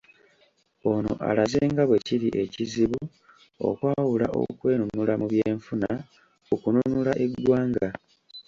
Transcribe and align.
Ono 0.91 1.13
alaze 1.29 1.61
nga 1.71 1.83
bwekiri 1.89 2.27
ekizibu 2.43 3.01
okwawula 3.67 4.27
okwenunula 4.41 5.13
mu 5.21 5.25
by'enfuna 5.31 5.89
ku 6.47 6.53
kununula 6.61 7.11
eggwanga 7.23 7.87